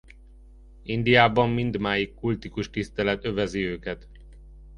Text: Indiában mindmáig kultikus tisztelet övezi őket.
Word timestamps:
Indiában 0.83 1.49
mindmáig 1.49 2.13
kultikus 2.13 2.69
tisztelet 2.69 3.25
övezi 3.25 3.65
őket. 3.65 4.07